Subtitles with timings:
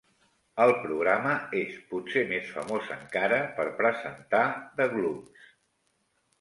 [0.63, 4.43] El programa és potser més famós encara per presentar
[4.83, 5.49] "The Glums".